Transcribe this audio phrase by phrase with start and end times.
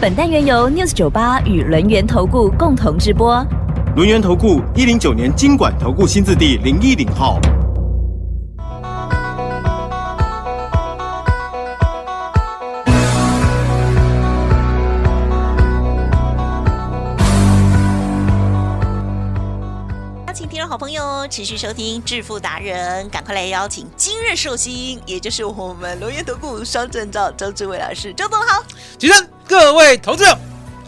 [0.00, 3.44] 本单元由 News 九八与轮源投顾共同直播。
[3.96, 7.40] 轮源投顾一零九年经管投顾新字第零一零号。
[20.28, 28.62] 邀请听众好朋友持续收听致富达人，赶快来邀请今日寿星，也就是我们轮源投顾双证照周志伟老师，周总好，
[28.96, 30.38] 起身，各位投资者，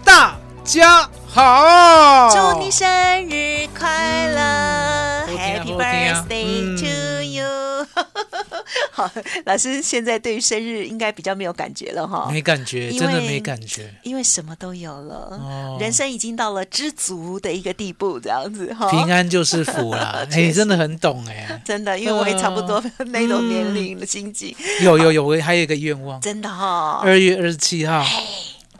[0.04, 2.86] 大家好，祝你生
[3.26, 6.76] 日快乐，Happy birthday 嗯。
[6.76, 7.46] to you。
[8.92, 9.10] 好，
[9.46, 13.90] 老师现在对于生日应该比较没有感觉了哈，没感觉，真的没感觉。
[14.02, 15.78] 因为什么都有了，哦。
[15.80, 18.90] 人生已经到了知足的一个地步，这样子哈。
[18.90, 21.62] 平安就是福啦， 哎，真的很懂哎。
[21.64, 28.04] 真的，因为我也差不多嗯那种年龄的心境，有有有，我还有一个愿望，真的哈、二月二十七号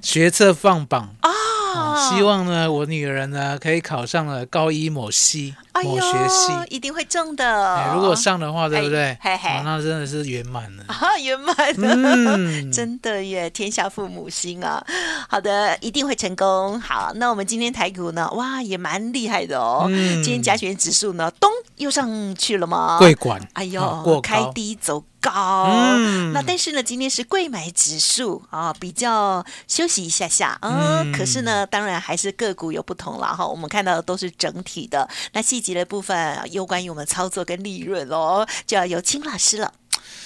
[0.03, 1.15] 学测放榜。
[1.21, 6.53] 啊哦，希望呢我女儿呢可以考上了高一某系哎某学系。
[6.69, 7.75] 一定会中的。
[7.77, 9.13] 哎，如果上的话，对不对？
[9.13, 10.85] 哦嘿嘿哦那真的是圆满了。
[10.89, 11.89] 啊圆满的。
[11.95, 14.85] 嗯， 真的耶，天下父母心啊！
[15.29, 16.81] 好的，一定会成功。
[16.81, 18.31] 好，那我们今天台股呢？
[18.33, 19.87] 哇，也蛮厉害的哦。
[19.89, 22.99] 嗯今天加权指数呢，咚又上去了吗？
[22.99, 25.67] 贵管，哎呦，开，低走高。
[25.97, 31.03] 嗯那但是呢，今天是贵买指数啊，比较休息一下下啊。
[31.05, 33.47] 嗯可是呢，当然还是个股有不同了哈。
[33.47, 39.73] 我们看到的都是整体的，那细节的部分有关于我们操作跟利润哦，就要由金老师了。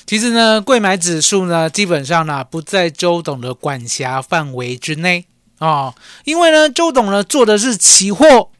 [0.06, 5.24] 其实呢，贵买指数呢，基本上呢不在周董的管辖范围之内
[5.58, 5.94] 哦，
[6.24, 8.50] 因为呢，周董呢做的是期货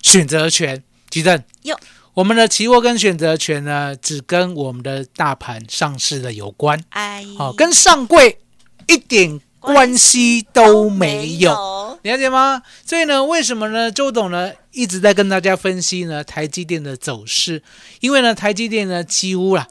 [0.00, 1.78] 选择权，吉正哟。
[2.14, 8.38] 我们的期货跟选择权呢，只跟我们的大盘上市的有关，哎，哦，跟上柜
[8.86, 11.98] 一点关系都没有。
[12.02, 12.62] 了解吗？
[12.84, 13.90] 所以呢，为什么呢？
[13.90, 17.62] 周董呢一直在跟大家分析呢台积电的走势，
[18.00, 19.66] 因为呢台积电呢几乎啦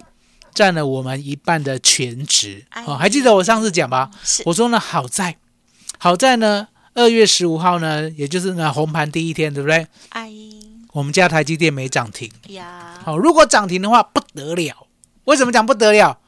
[0.53, 2.65] 占了我们一半的全值。
[2.69, 4.09] 哎哦，还记得我上次讲吧？
[4.45, 5.37] 我说呢好在，
[5.99, 9.85] 好在呢二月十五号呢，也就是呢红盘第一天，对不对？
[10.09, 10.31] 哎
[10.93, 12.31] 我们家台积电没涨停。
[12.49, 14.87] 呀，好、如果涨停的话不得了。
[15.25, 16.19] 为什么讲不得了？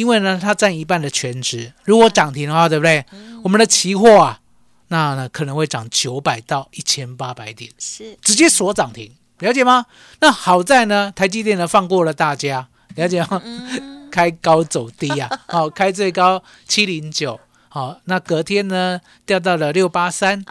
[0.00, 3.04] 因为呢它占一半的全值，如果涨停的话，对不对？
[3.44, 4.40] 我们的期货啊，
[4.88, 9.84] 那呢可能会涨九百到一千八百点，是直接锁涨停，了解吗？
[10.20, 13.42] 那好在呢，台积电呢放过了大家，了解吗？
[14.10, 20.42] 开高走低啊，好、 开最高七零九，好，那隔天呢掉到了六八三，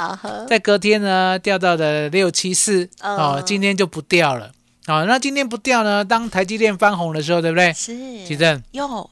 [0.48, 4.52] 在隔天呢掉到了六七四，哦嗯，今天就不掉了，
[4.86, 7.74] 好、那今天不掉呢，当台积电翻红的时候，对不对？
[7.74, 7.94] 是
[8.26, 9.10] 其正哟，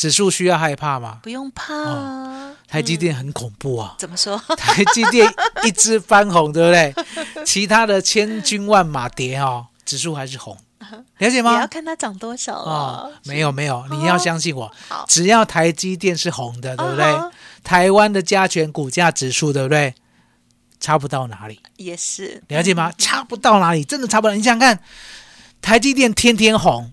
[0.00, 1.18] 指数需要害怕吗？
[1.22, 2.54] 不用怕啊。
[2.66, 4.38] 台积电很恐怖啊，怎么说？
[4.56, 5.30] 台积电
[5.62, 7.44] 一只翻红， 对不对？
[7.44, 10.56] 其他的千军万马跌哦，指数还是红，
[11.18, 11.52] 了解吗？
[11.52, 11.66] 你要？
[11.66, 13.08] 看它涨多少啊、啊。
[13.26, 17.04] 没有没有，你要相信我好，只要台积电是红的，对不对？
[17.62, 19.94] 台湾的加权股价指数，对不对？
[20.80, 22.90] 差不到哪里，也是了解吗？
[22.96, 24.32] 差不到哪里，真的差不到。
[24.34, 24.80] 你想想看，
[25.60, 26.90] 台积电天天红，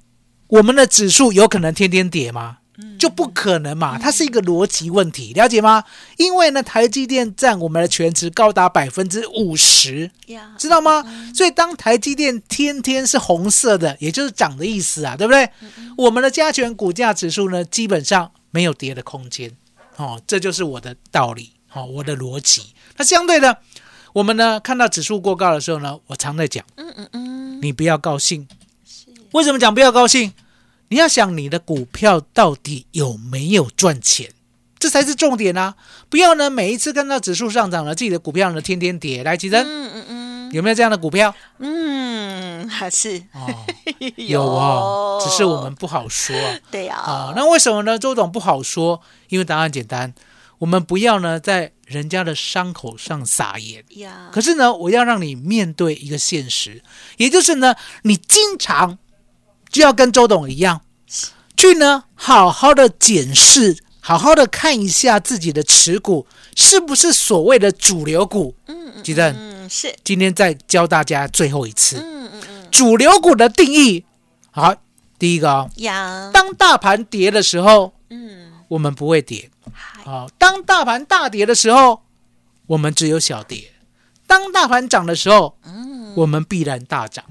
[0.47, 2.57] 我们的指数有可能天天跌吗？
[2.99, 5.83] 就不可能嘛，它是一个逻辑问题，了解吗？
[6.17, 10.11] 因为呢，台积电占我们的全值高达百分之五十，
[10.57, 11.03] 知道吗？
[11.33, 15.49] 所以当台积电天天是红色的，也就是涨的意思啊，对不对？
[15.97, 19.51] 我们的加权股价指数呢，基本上没有跌的空间，
[19.95, 22.73] 哦，这就是我的道理，哦，我的逻辑。
[22.97, 23.57] 那相对的，
[24.13, 28.47] 我们呢看到指数过高的时候呢，我常在讲，嗯嗯嗯，你不要高兴。
[29.33, 30.31] 为什么讲不要高兴？
[30.89, 34.31] 你要想你的股票到底有没有赚钱，
[34.79, 35.75] 这才是重点啊！
[36.09, 39.23] 不要呢每一次看到指数上涨了，自己的股票呢天天跌。
[39.23, 41.35] 来，吉珍、嗯嗯嗯有没有这样的股票？
[41.57, 43.65] 嗯，还是 哦，
[44.15, 46.57] 有哦，只是我们不好说啊。
[46.71, 47.99] 对呀啊，那为什么呢？
[47.99, 50.13] 周董不好说，因为答案简单，
[50.59, 53.83] 我们不要呢在人家的伤口上撒盐。
[53.97, 56.81] 呀，可是呢，我要让你面对一个现实，
[57.17, 58.97] 也就是呢，你经常
[59.69, 60.81] 就要跟周董一样，
[61.55, 66.25] 去呢好好的检视，好好的看一下自己的持股
[66.55, 68.55] 是不是所谓的主流股。
[68.67, 71.97] 嗯嗯吉正，嗯，是，今天再教大家最后一次。
[71.97, 74.05] 嗯嗯嗯，主流股的定义。
[74.49, 74.73] 好，
[75.19, 75.69] 第一个哦，
[76.33, 79.51] 当大盘跌的时候，嗯，我们不会跌。
[79.71, 82.01] 嗨，好，当大盘大跌的时候，
[82.65, 83.71] 我们只有小跌；
[84.25, 87.25] 当大盘涨的时候，嗯，我们必然大涨；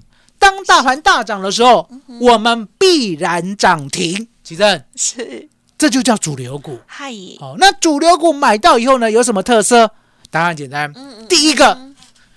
[0.46, 1.90] 当大盘大涨的时候，
[2.20, 4.28] 我们必然涨停。
[4.44, 6.78] 奇正，是，这就叫主流股。
[6.86, 9.90] 嗨，好，那主流股买到以后呢，有什么特色？
[10.30, 11.76] 答案简单，嗯嗯第一个，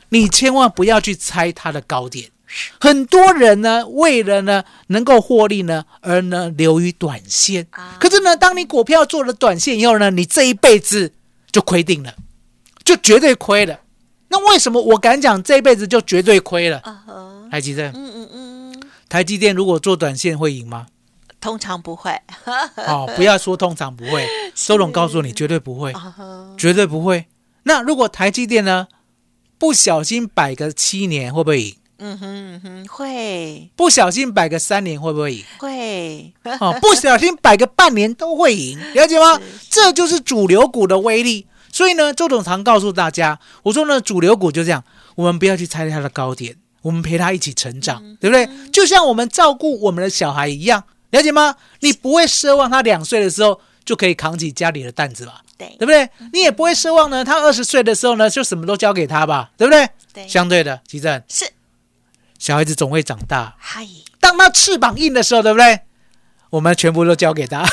[0.09, 2.31] 你千万不要去猜它的高点。
[2.79, 7.67] 很多人呢，为了呢能够获利呢，而呢流于短线。
[7.69, 11.13] 啊可是呢，当你股票做了短线以后呢，你这一辈子
[11.51, 12.15] 就亏定了，
[12.83, 13.81] 就绝对亏了。
[14.29, 16.81] 那为什么我敢讲这一辈子就绝对亏了？
[17.51, 20.87] 台积电，嗯嗯嗯，台积电如果做短线会赢吗？
[21.41, 22.11] 通常不会，
[22.75, 25.93] 哦，不要说通常不会， 周董告诉你绝对不会。
[26.57, 27.25] 绝对不会。
[27.63, 28.87] 那如果台积电呢，
[29.57, 31.75] 不小心摆个七年会不会赢？
[32.01, 35.43] 嗯哼嗯哼，会不小心摆个三年会不会赢？
[35.59, 39.39] 会，哦，不小心摆个半年都会赢， 了解吗？
[39.69, 41.47] 这就是主流股的威力。
[41.71, 44.83] 所以呢，周董常告诉大家，我说呢，主流股就这样，
[45.15, 48.47] 我们不要去猜它的高点，我们陪他一起成长，对不对？
[48.71, 51.55] 就像我们照顾我们的小孩一样，了解吗？
[51.81, 55.41] 你不会奢望他两岁的时候就可以扛起家里的担子吧？
[55.57, 55.67] 对。
[55.79, 56.09] 对不对？
[56.33, 59.89] 你也不会奢望呢，他二十岁的时候呢，就什么都交给他吧，对不对？
[60.13, 61.49] 对，相对的，吉正，是，
[62.37, 63.85] 小孩子总会长大，嗨，
[64.19, 65.81] 当他翅膀硬的时候，对不对？
[66.49, 67.63] 我们全部都交给他，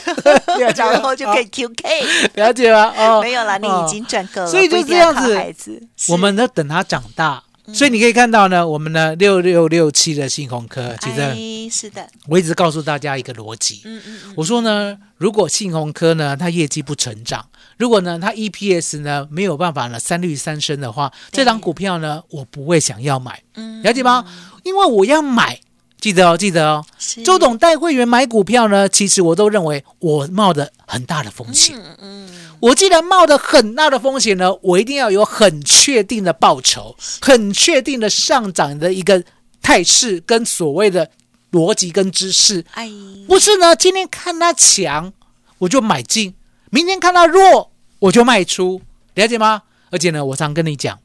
[0.76, 2.90] 然后就可以 QK，了解吗？
[2.96, 5.36] 哦，没有啦，你哦已经赚够了，所以就这样子。
[5.36, 11.36] 孩子，我们呢等他长大，所以你可以看到呢，我们呢六六六七的信鸿科，其实哎，
[11.70, 17.46] 是的，我一直告诉大家一个逻辑，嗯嗯嗯，我说呢，如果信鸿科呢它业绩不成长，
[17.78, 23.82] 如果呢它 EPS 呢没有办法呢三率三升的话，这张股票呢我不会想要买，嗯。
[23.82, 24.24] 了解吗？
[24.62, 25.60] 因为我要买。
[26.04, 26.84] 记得哦，记得哦，
[27.24, 31.74] 周董带会员买股票呢，其实我都认为我冒着很大的风险。
[31.78, 39.24] 嗯嗯，我既然冒着很大的风险呢，我一定要有很确定的报酬，很确定的上涨的一个
[39.62, 41.10] 态势跟所谓的
[41.52, 42.86] 逻辑跟知识，哎，
[43.26, 43.74] 不是呢？
[43.74, 45.10] 今天看它强
[45.56, 46.34] 我就买进，
[46.68, 48.82] 明天看它弱我就卖出，
[49.14, 49.62] 了解吗？
[49.88, 50.98] 而且呢，我常跟你讲，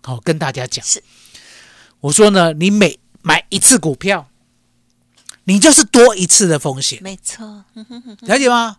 [0.00, 1.02] 好、跟大家讲，是。
[2.00, 4.26] 我说呢，你每买一次股票，
[5.46, 7.00] 你就是多一次的风险。
[7.02, 7.64] 没错，
[8.22, 8.76] 了解吗？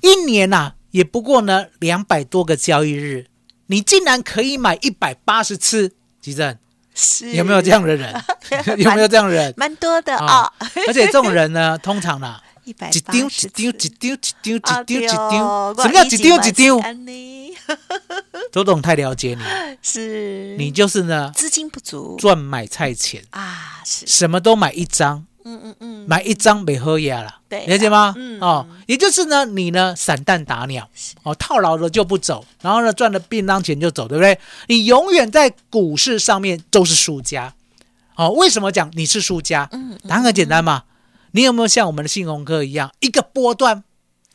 [0.00, 3.26] 一年呐、也不过呢两百多个交易日，
[3.66, 6.56] 你竟然可以买一百八十次，吉正。
[6.94, 7.32] 是。
[7.32, 8.14] 有没有这样的人？
[8.78, 9.52] 有没有这样的人？
[9.56, 10.52] 蛮多的啊啊，
[10.86, 15.16] 而且这种人呢，通常呢，一百几丢几丢几丢几丢几啊丢几丢，
[15.74, 16.80] 丢什么叫几丢几丢？
[18.52, 19.42] 周董太了解你，
[19.82, 20.54] 是。
[20.58, 22.16] 你就是呢资金不足。
[22.18, 28.14] 赚买菜钱，啊，是，什么都买一张，嗯嗯嗯，买一张没喝呀了，对了解吗？
[28.16, 30.88] 嗯哦，也就是呢，你呢散弹打鸟，
[31.22, 34.38] 哦，套牢了就不走，然后呢赚了便当钱就走，对不对？
[34.68, 37.54] 你永远在股市上面都是输家。
[38.16, 39.68] 哦，为什么讲你是输家？
[39.72, 40.84] 嗯答案很简单嘛，
[41.32, 43.84] 你有没有像我们的信鸿哥一样，一个波段，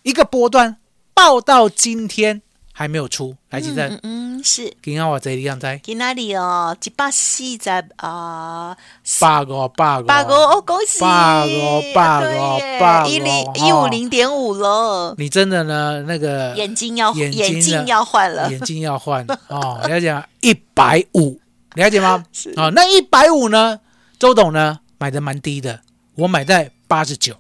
[0.04, 0.78] 一个波段
[1.14, 2.42] 报到今天
[2.80, 4.74] 还没有出，来记嗯得嗯嗯是。
[4.82, 6.74] 今天我这里样在今哪里哦？
[6.82, 8.78] 一百四十啊，
[9.20, 11.02] 八个八个八个哦，恭喜！
[11.02, 20.24] 八个八个八个一零哦一五零点五了，你真的呢那个眼睛要眼睛眼睛要换了，眼睛要换哦，了解吗？
[20.40, 21.38] 一百五，
[21.76, 22.54] 了解吗是？
[22.56, 23.78] 哦，那一百五呢？
[24.18, 25.82] 周董呢买的蛮低的，
[26.16, 27.36] 我买在八十九，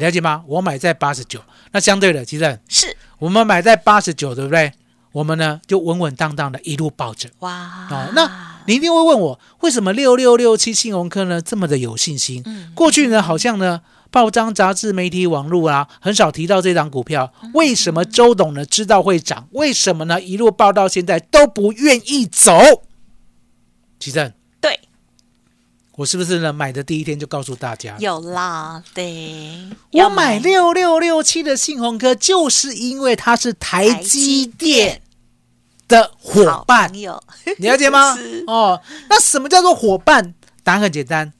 [0.00, 0.42] 了解吗？
[0.46, 1.40] 我买在八十九，
[1.72, 4.72] 那相对的，其实是我们买在八十九，对不对？
[5.12, 7.28] 我们呢就稳稳当当的一路抱着。
[7.40, 12.42] 哇哦，那你一定会问我，为什么六六六七信鸿科呢这么的有信心？
[12.46, 13.80] 嗯过去呢好像呢
[14.12, 19.48] 报章、杂志、媒体、网络啊很少提到这张股票，嗯为什么周董呢知道会涨？
[19.50, 22.84] 为什么呢一路报到现在都不愿意走？
[23.98, 24.34] 奇正，对
[26.00, 27.94] 我是不是呢买的第一天就告诉大家？
[27.98, 35.02] 有啦，对，我要买六六六七的信鸿科，就是因为它是台积电
[35.86, 38.16] 的伙伴你了解吗？
[38.48, 38.80] 哦，
[39.10, 40.32] 那什么叫做伙伴？
[40.62, 41.34] 答案很简单，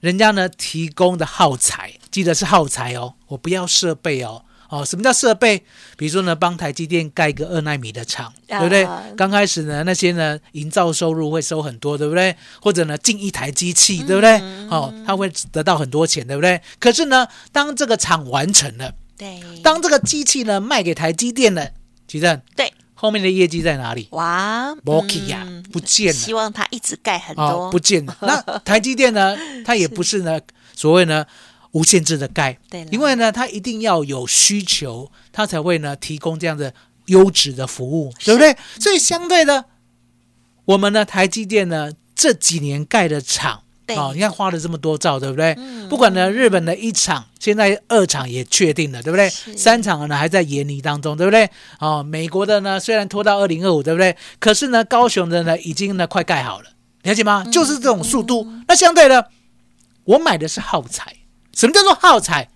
[0.00, 4.44] 人家呢提供的耗材，记得是耗材哦，我不要设备哦。
[4.74, 5.62] 哦，什么叫设备？
[5.96, 9.04] 比如说呢，帮台积电盖一个二纳米的厂，对不对啊？
[9.16, 12.34] 刚开始呢，那些呢营造收入会收很多，对不对？
[12.60, 14.40] 或者呢进一台机器，对不对？
[14.68, 16.60] 哦，他会得到很多钱，对不对？
[16.80, 21.70] 可是呢，当这个厂完成了，对，当这个机器呢卖给台积电了，
[22.08, 24.08] 奇正，对，后面的业绩在哪里？
[24.10, 28.16] 哇，没去呀嗯不见了希望它一直盖很哦多，，不见了。
[28.22, 30.40] 那台积电呢， 它也不是呢
[30.74, 31.24] 所谓呢
[31.74, 36.72] 无限制的盖，对因为呢它一定要有需求，它才会呢提供这样的
[37.06, 38.56] 优质的服务，对不对？
[38.80, 39.66] 所以相对的，
[40.64, 43.60] 我们呢台积电呢这几年盖的厂。
[43.86, 45.54] 对哦，你看花了这么多兆，对不对？
[45.58, 49.28] 嗯不管呢，日本的一厂，现在二厂也确定了，对不对？
[49.28, 51.50] 三厂呢还在研拟当中，对不对？
[51.80, 54.16] 哦，美国的呢虽然拖到二零二五，对不对？
[54.38, 56.70] 可是呢，高雄的呢已经呢快盖好了，
[57.02, 57.44] 了解嗯吗？
[57.52, 58.48] 就是这种速度。
[58.66, 59.28] 那相对的，
[60.04, 61.14] 我买的是耗材。
[61.54, 62.48] 什么叫做耗材？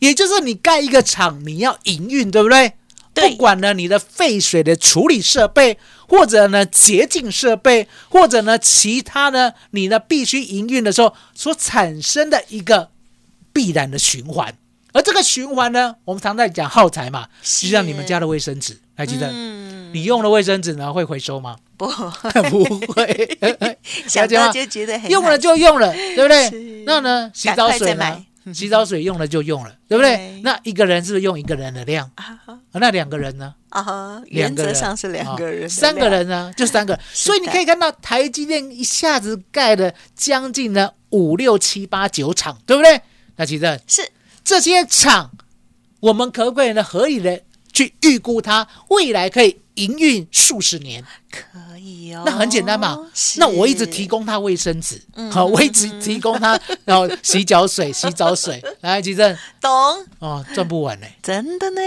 [0.00, 2.72] 也就是你盖一个厂，你要营运，对不对？
[3.14, 12.90] 对不管呢你的废水的处理设备，或者呢洁净设备，或者呢其他呢你呢必须营运的时候所产生的一个
[13.54, 14.54] 必然的循环。
[14.92, 19.30] 而这个循环呢，我们常在讲耗材嘛，就像你们家的卫生纸，还记得？
[19.32, 21.56] 嗯，你用的卫生纸呢会回收吗？
[21.78, 21.86] 不
[22.50, 23.38] 不会，
[24.06, 26.84] 想到就觉得很用了就用了，对不是对？
[26.84, 28.25] 那呢，洗澡水呢？
[28.54, 30.40] 洗澡水用了就用了，对不对对？
[30.42, 32.10] 那一个人是不是用一个人的量？
[32.14, 32.38] 啊
[32.72, 33.54] 那两个人呢？
[33.70, 36.98] 啊哈，原则上是两个人哦三个人呢， 就三个。
[37.12, 43.00] 所以你可以看到台积电一下子盖了将近呢五六七八九厂，对不对？
[43.36, 44.08] 那其实是
[44.44, 45.30] 这些厂，
[46.00, 51.02] 我们可不可以呢合理的去预估它未来可以营运数十年？
[51.30, 52.98] 可以哦，那很简单嘛。
[53.36, 59.70] 那我一直提供他卫生纸，嗯好，我一直提供他 然后洗脚水、洗澡水，来，吉正懂，
[60.18, 61.06] 哦，赚不完呢。
[61.22, 61.80] 真的呢。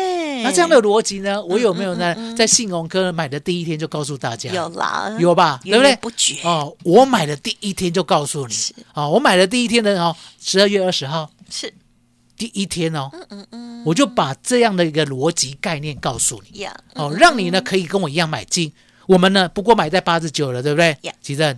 [0.44, 2.36] 那这样的逻辑呢，我有没有呢嗯嗯嗯？
[2.36, 4.52] 在信用科买的第一天就告诉大家？
[4.52, 5.60] 有啦，有吧？
[5.64, 5.96] 对不对？
[5.98, 11.74] 不绝哦，我买的第一天就告诉你是，哦，我买的第一天的哦，十二月二十号是，
[12.38, 18.72] 第一天哦，嗯嗯我就把这样的一个逻辑概念告诉你，呀，哦，让你呢可以跟我一样买进。
[19.10, 20.96] 我们呢，不过买在八十九了，对不对？
[21.20, 21.58] 吉正，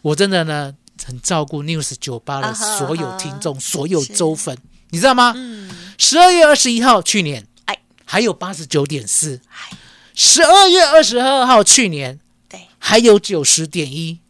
[0.00, 4.56] 我真的呢很照顾 News 酒吧的所有听众、所有周粉，
[4.88, 5.34] 你知道吗？
[5.36, 7.78] 嗯，十二月二十一号去年，哎。
[8.06, 9.38] 还有八十九点四。
[9.50, 9.76] 哎；
[10.14, 12.18] 十二月二十二号去年。
[12.48, 12.66] 对。
[12.78, 14.20] 还有九十点一；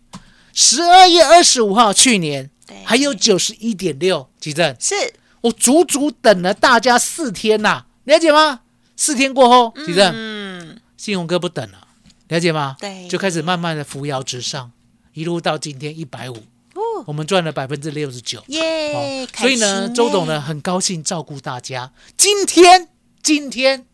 [0.52, 2.50] 十二月二十五号去年。
[2.66, 4.28] 对，还有九十一点六。
[4.40, 4.96] 吉正，是。
[5.42, 8.62] 我足足等了大家四天呐、了解吗？
[8.96, 11.86] 四天过后，吉正，嗯，信用哥不等了，
[12.28, 12.76] 了解吗？
[12.78, 13.08] 对。
[13.08, 14.72] 就开始慢慢的扶摇直上，
[15.14, 16.36] 一路到今天一百五，
[16.74, 18.42] 哦，我们赚了百分之六十九。
[18.48, 21.92] 耶，开所以呢，周董呢，很高兴照顾大家。
[22.16, 22.88] 今天，
[23.22, 23.86] 今天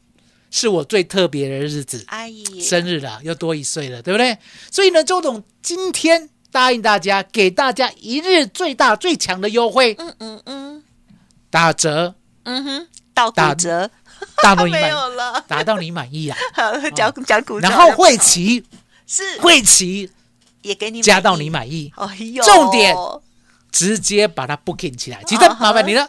[0.50, 4.36] 是我最特别的日子，阿姨生日了，又多一岁了，对不对？
[4.70, 10.82] 所以呢，周董今天答应大家，给大家一日最大最强的优惠，嗯嗯嗯。
[11.50, 13.90] 打折，嗯哼，到骨打折。
[14.37, 16.37] 没打到你满，有了，打到你满意啊。
[16.54, 18.64] 好讲讲骨折，然后会期，
[19.06, 19.40] 是。
[19.40, 20.11] 会期
[20.62, 22.94] 也给你加到你满意，哎呦，重点
[23.74, 25.20] 直接把它 booking 起来。
[25.24, 26.08] 记得啊哈麻烦你了。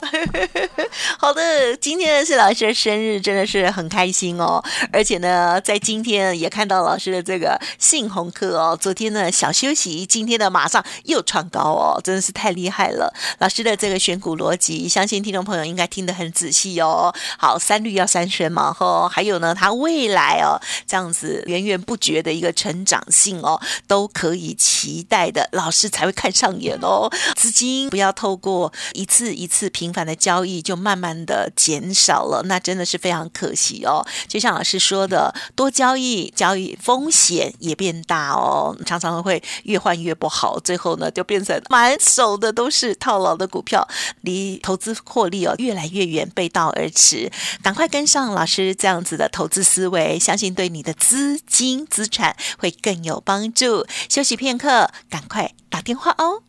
[1.17, 4.63] 好的，今天呢是老师的生日，真的是很开心哦。
[4.93, 13.11] 而且呢，在今天也看到老师的这个信鸿课哦，昨天呢小休息，今天呢马上又创高哦，真的是太厉害了。
[13.39, 17.11] 老师的这个选股逻辑，相信听众朋友应该听得很仔细哦。
[17.39, 27.09] 好，三率要三升嘛，吼，还有呢，它未来哦这样子源源不绝的一个成长性哦，都可以期待的，老师才会看上眼哦。
[27.35, 34.05] 资金不要透过一次一次频繁的交易就慢慢的减少了，那真的是非常可惜哦。
[34.27, 43.87] 就像老师说的，多交易，交易风险也变大哦，常常会越换越不好，最后呢就变成满手的都是套牢的股票，
[44.21, 47.31] 离投资获利哦越来越远，背道而驰。
[47.63, 53.85] 赶快跟上老师这样子的投资思维，相信对你的资金资产会更有帮助。
[54.09, 56.43] 休息片刻，赶快打电话哦。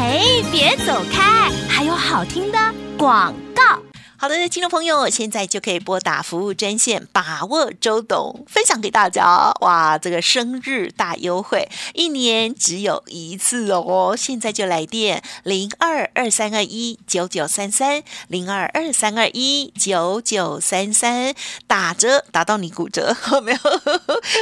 [0.00, 2.58] 嘿，别走开，还有好听的
[2.96, 3.87] 广告。
[4.20, 9.52] 好的，听众朋友，现在就可以拨打服务专线，把握周董分享给大家。
[9.60, 14.16] 哇，这个生日大优惠，一年只有一次哦！
[14.18, 21.32] 现在就来电零二二三二一九九三三零二二三二一九九三三，
[21.68, 23.58] 打折打到你骨折，没有？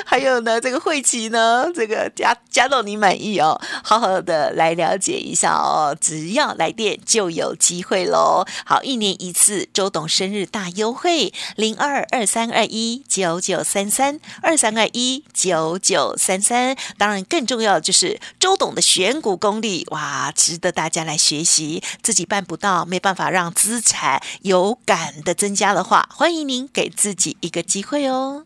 [0.06, 5.94] 还有呢，这个会期呢，这个加加到你满意哦，好好的来了解一下哦。
[6.00, 8.42] 只要来电就有机会喽。
[8.64, 9.65] 好，一年一次。
[9.72, 16.76] 周董生日大优惠，零二二三二一九九三三二三二一九九三三。
[16.98, 21.82] 当然，更重要的就是周董的选股功力，哇，值得大家来学习。
[22.02, 28.44] 自己办不到，没办法让资产有感的增加的话，欢迎您给自己一个机会哦。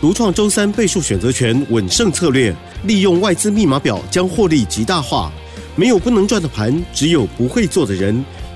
[0.00, 2.52] 独创周三倍数选择权稳胜策略，
[2.84, 5.30] 利用外资密码表将获利极大化。
[5.76, 8.24] 没有不能赚的盘，只有不会做的人。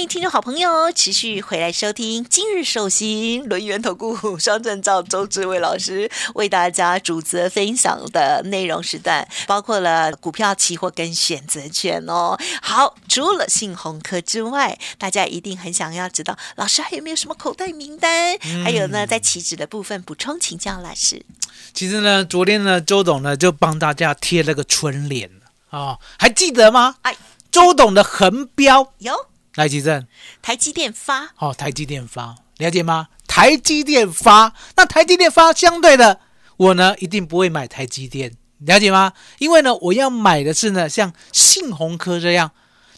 [0.00, 12.34] 欢迎听众好朋友持续回来收听今日寿星轮源投顾双证照周志伟老师为大家主责分享的内容时段，包括了股票、期货跟选择权哦。
[12.62, 18.38] 好，除了信鸿科之外，大家一定很想要知道老师还有没有什么口袋名单？
[18.64, 21.22] 还有呢，在期指的部分补充请教老师。
[21.74, 25.30] 其实呢，昨天呢，周董呢就帮大家贴了个春联
[25.68, 26.96] 啊，还记得吗？
[27.02, 27.14] 哎，
[27.50, 30.06] 周董的横标有来吉正，
[30.40, 31.30] 台积电发。
[31.38, 33.08] 哦，台积电发，了解吗？
[33.26, 36.20] 台积电发，那台积电发相对的，
[36.56, 39.12] 我呢一定不会买台积电，了解吗？
[39.38, 42.52] 因为呢，我要买的是呢，像信鸿科这样，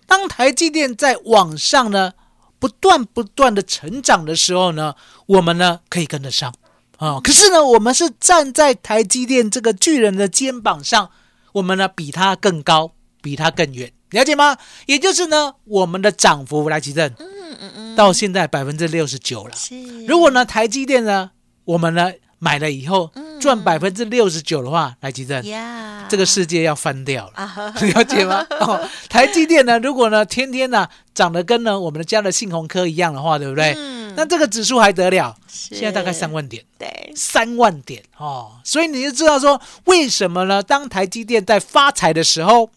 [0.06, 2.12] 当台积电在往上呢
[2.58, 4.94] 不断不断的成长的时候呢，
[5.26, 6.52] 我们呢可以跟得上。
[6.98, 11.10] 啊、可是呢，我们是站在台积电这个巨人的肩膀上，
[11.54, 14.56] 我们呢比他更高，比他更远，了解吗？
[14.86, 17.26] 也就是呢，我们的涨幅来提振，嗯
[17.60, 19.54] 嗯嗯，到现在百分之六十九了。
[19.56, 19.74] 是
[20.06, 21.30] 如果呢，台积电呢，
[21.64, 27.32] 我们呢买了以后嗯赚百分之六十九的话，来吉正，呀，这个世界要翻掉了。
[27.34, 28.46] 啊 了解吗？
[28.60, 33.74] 哦，台积电呢，如果呢天天呢长得跟呢我们的家的信鸿科一样的话，对不对？
[33.76, 35.34] 嗯那这个指数还得了？
[35.48, 40.62] 是现在大概三万点，对三万点哦，所以你就知道说为什么呢？
[40.62, 42.68] 当台积电在发财的时候，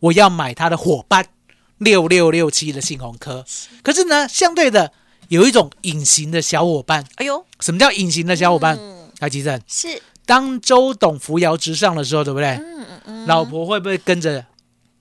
[0.00, 1.26] 我要买它的伙伴
[1.78, 3.44] 六六六七的信鸿科。
[3.82, 4.92] 可是呢，相对的
[5.28, 8.76] 有一种隐形的小伙伴，哎呦，什么叫隐形的小伙伴？
[8.80, 12.50] 嗯台积电，是当周董扶摇直上的时候，对不对？
[12.50, 14.46] 嗯嗯嗯，老婆会不会跟着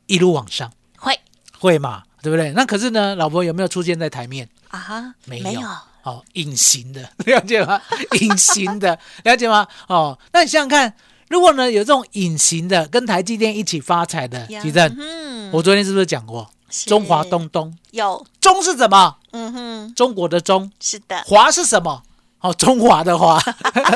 [0.08, 0.74] 一路往上？
[0.98, 1.20] 会
[1.60, 2.52] 会嘛，对不对？
[2.54, 4.50] 那可是呢，老婆有没有出现在台面？
[4.70, 5.62] 啊哈，没有没有，
[6.02, 7.80] 哦，隐形的， 了解吗？
[8.20, 9.68] 隐形的，了解吗？
[9.88, 10.92] 哦，那你想想看，
[11.30, 16.50] 如果呢有这种隐形的跟台积电一起发财的，呀吉正，嗯我昨天是不是讲过？
[16.70, 16.90] 是。
[16.90, 17.74] 中华东东？
[17.92, 19.16] 有，中是什么？
[19.32, 22.04] 嗯哼，中国的中，是的，华是什么？
[22.42, 23.40] 哦，中华的华，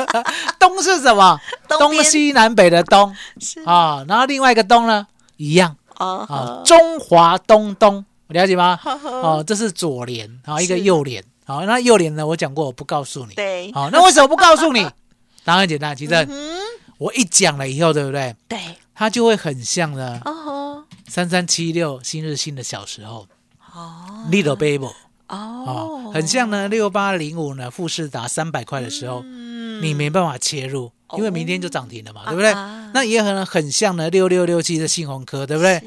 [0.58, 1.38] 东是什么？
[1.68, 3.14] 东西南北的东。
[3.40, 3.62] 是。
[3.64, 5.76] 啊、然后另外一个东呢，一样。
[5.98, 6.26] 哦。
[6.28, 8.78] 啊、中华东东，了解吗？
[8.84, 13.34] 哦，这是左联，啊、一个右联，好、那右联呢，我讲过，我不告诉你。
[13.34, 14.86] 对，好、那为什么不告诉你？
[15.44, 16.61] 答案很简单，其实嗯，
[17.02, 18.36] 我一讲了以后，对不对？
[18.46, 20.32] 对，它就会很像呢，哦。
[20.32, 23.26] 吼三三七六新日新的小时候。
[23.74, 24.86] 哦，Little Baby
[25.26, 26.06] 哦。
[26.06, 29.82] 哦，，很像呢六八零五呢富士达三百块的时候，嗯。
[29.82, 32.52] 你没办法切入，因为明天就涨停了嘛，对不对？
[32.52, 32.88] 啊？
[32.94, 35.82] 那也很很像呢六六六七的信鸿科，对不对？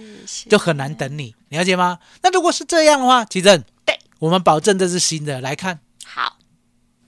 [0.49, 1.97] 就很难等你，了解吗？
[2.21, 6.36] 那如果是这样的话，奇正，对，我们保证这是新的，来看，好。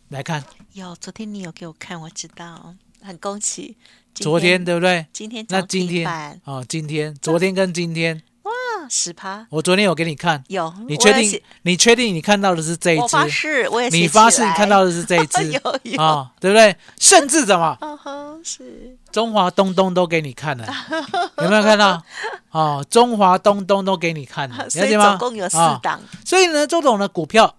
[0.07, 0.41] 来看，
[0.71, 3.75] 有，昨天你有给我看，我知道，很恭喜。
[4.13, 5.05] 昨天对不对？
[5.13, 8.51] 今天那今天板哦，今天、昨天跟今天哇，
[8.89, 11.39] 十趴我昨天有给你看，有，你确定？
[11.61, 13.29] 你确定你看到的是这一只我发只？
[13.29, 16.75] 誓，我也写你发誓你看到的是这一只有 有，啊、对不对？
[16.99, 17.77] 甚至什么
[18.43, 20.65] 是中华东东都给你看了，
[21.43, 22.01] 有没有看到？
[22.49, 25.09] 哦，中华东东都给你看了，了解吗？
[25.09, 27.55] 总共有四啊档，所以呢，周董的股票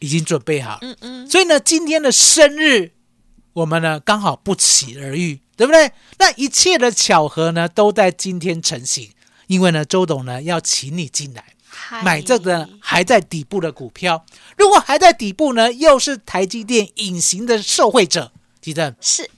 [0.00, 2.92] 已经准备好，嗯嗯，所以呢，今天的生日，
[3.54, 5.90] 我们呢刚好不期而遇，对不对？
[6.18, 9.10] 那一切的巧合呢，都在今天成型。
[9.46, 14.24] 因为呢，周董呢要请你进来嗨买这个还在底部的股票。
[14.56, 19.30] 如果还在底部呢，又是台积电隐形的受惠者，记得是，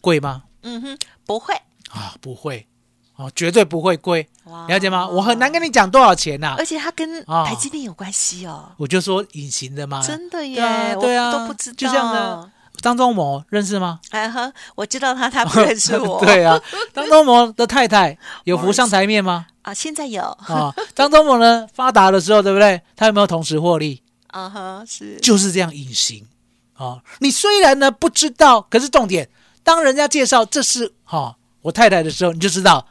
[0.00, 0.44] 贵吗？
[0.62, 1.54] 嗯哼，不会，
[1.90, 2.68] 啊，不会，
[3.16, 5.08] 哦，绝对不会贵，哇了解吗？
[5.08, 14.00] 我很难跟你讲多少钱呐、而且它跟啊台积电有关系哦，我就说隐形的嘛，真的耶，对啊，我对啊，都不知道，就像呢，张忠谋认识吗？
[14.10, 16.60] 哎呵，我知道他，他不 认识我， 对啊，
[16.92, 19.46] 张忠谋的太太有浮上台面吗？
[19.62, 22.82] 啊，现在有，啊，张忠谋呢发达的时候，对不对？
[22.96, 24.02] 他有没有同时获利？
[24.26, 26.26] 啊哈，是，就是这样隐形
[26.74, 26.98] 啊。
[27.20, 29.28] 你虽然呢不知道，可是重点，
[29.62, 32.84] 当人家介绍这是哈、我太太的时候，你就知道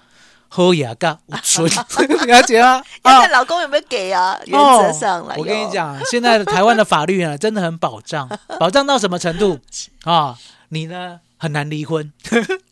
[0.54, 1.66] 喝牙嘎无存，
[2.28, 2.84] 了解吗？
[3.06, 5.34] 要啊看老公有没有给啊，原则上了。
[5.34, 8.28] 哦我跟你，讲，现在的台湾的法律呢，真的很保障，
[8.60, 9.58] 保障到什么程度
[10.04, 10.36] 啊？
[10.70, 12.12] 你呢很难离婚，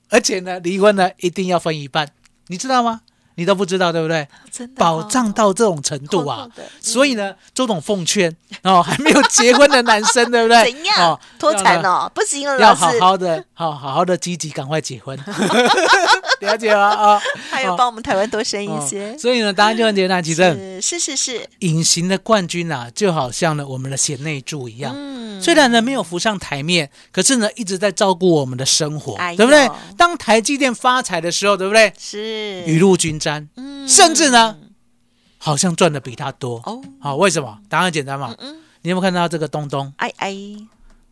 [0.10, 2.10] 而且呢，离婚呢一定要分一半，
[2.48, 3.00] 你知道吗？
[3.36, 4.28] 你都不知道对不对？
[4.76, 6.46] 保哦障到这种程度啊！
[6.82, 10.70] 所以呢，周董奉劝哦，还没有结婚的男生，对不对？
[10.74, 12.12] 怎样哦，脱产哦？
[12.14, 12.92] 不行了，要好。
[13.00, 15.18] 好的，好好好的积极，赶快结婚，
[16.48, 16.80] 了解了？
[16.90, 19.18] 啊， 还有哦帮我们台湾多生一哦些。
[19.18, 24.94] 所以呢，答案就很简单，其实是是是是，隐形的冠军啊，就好像呢我们的贤内助一样。
[24.96, 29.70] 嗯，虽然呢没有浮上台面，可是呢一直在照顾我们的生活，对不对？
[29.98, 31.94] 当台积电发财的时候，对不对？
[32.00, 34.58] 是雨露均沾，嗯甚至呢
[35.38, 36.62] 好像赚的比他多。
[36.66, 37.58] 哦，好、为什么？
[37.70, 38.36] 答案简单嘛。
[38.40, 39.92] 嗯，你有没有看到这个东东？
[39.98, 40.36] 哎哎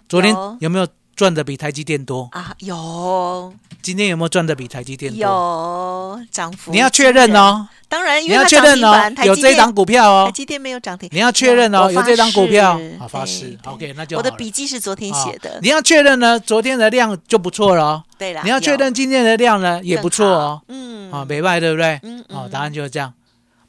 [0.09, 2.29] 昨天有有没有赚的比台积电多？
[2.31, 3.51] 啊，有。
[3.81, 5.19] 今天有没有赚的比台积电多？
[5.19, 10.25] 有涨幅，你要确认，哦，当然，因你要确认哦有这档股票哦。
[10.25, 18.03] 台哦，积电没有涨停，你要确认哦，有这档股票好发誓，OK，那就我的笔记是昨天好写的，你要确认呢，昨天的量就不错了哦。
[18.19, 20.61] 对了，你要确有认今天的量呢也不错哦。
[20.67, 21.99] 嗯，啊，没卖对不对？
[22.03, 23.11] 嗯哦，嗯答案就是这样，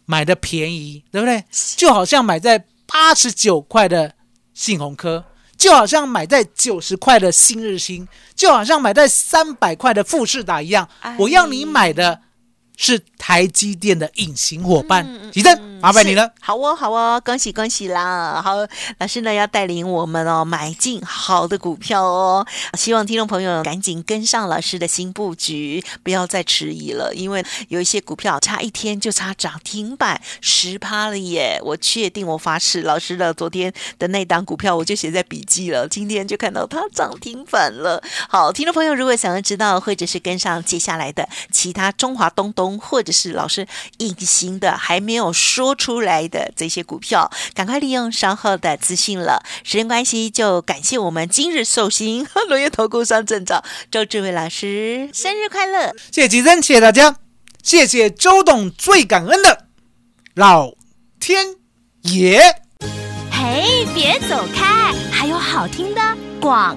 [0.04, 1.42] 买的便宜，对不对？
[1.76, 4.12] 就好像买在八十九块的
[4.52, 5.24] 信鸿科，
[5.58, 11.14] 就好像买在九十块的新日新，就好像买在三百块的富士达一样哎。
[11.18, 12.18] 我要你买的
[12.80, 16.32] 是台积电的隐形伙伴吉正，麻烦你了。
[16.40, 18.40] 好哦，好哦，恭喜恭喜啦！
[18.42, 18.54] 好，
[18.98, 31.60] 老师呢要带领我们哦买进好的股票哦，希望听众朋友赶紧跟上老师的新布局，不要再迟疑了，因为有一些股票差一天就差涨停板十趴了耶！
[31.64, 38.00] 我确定，我发誓，老师的昨天的那档股票我就写在笔记了，今天就看到它涨停板了。
[38.28, 49.44] 好，听众朋友如果想要知道，或者是跟上接下来的其他中华东东，或者是老师隐形的还没有说出来的这些股票，赶快利用稍后的资讯了。
[49.62, 55.94] 时间关系，就感谢我们今日寿星 轮源投顾商证照周志伟老师生日快乐！
[56.10, 57.16] 谢谢吉珍，谢谢大家，
[57.62, 59.66] 谢谢周董，最感恩的
[60.34, 60.72] 老
[61.20, 61.54] 天
[62.02, 62.40] 爷。
[63.30, 66.00] 嘿，别走开，还有好听的
[66.40, 66.76] 广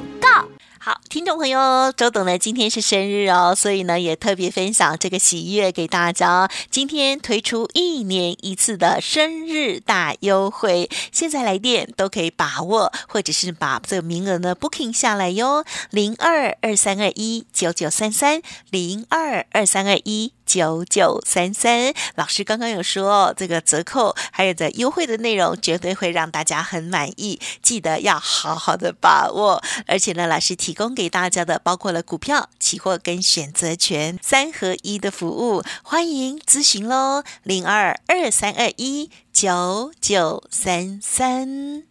[1.11, 6.49] 听众朋友，周董呢今天是生日哦，所以呢也特别分享这个喜悦给大家。
[6.69, 20.31] 今天推出一年一次的生日大优惠，现在来电都可以把握，或者是把这个名额呢 booking 下来哟，零二二三二一九九三三零二二三二一。
[20.51, 29.63] 九九三三，老师刚刚有说这个折扣还有这优惠的内容，绝对会让大家很满意，记得要好好的把握。
[29.87, 41.90] 而且呢，老师提供给大家的包括了股票、期货跟选择权三合一的服务，欢迎咨询喽，零二二三二一九九三三。